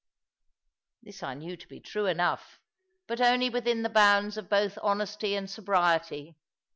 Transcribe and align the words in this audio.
This 1.03 1.21
I 1.21 1.35
knew 1.35 1.55
to 1.55 1.67
be 1.67 1.79
true 1.79 2.07
enough, 2.07 2.59
but 3.05 3.21
only 3.21 3.51
within 3.51 3.83
the 3.83 3.89
bounds 3.89 4.35
of 4.35 4.49
both 4.49 4.79
honesty 4.81 5.35
and 5.35 5.47
sobriety. 5.47 6.35